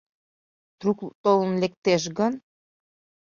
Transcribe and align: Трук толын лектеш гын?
Трук 0.79 0.99
толын 1.23 1.53
лектеш 1.61 2.03
гын? 2.17 2.33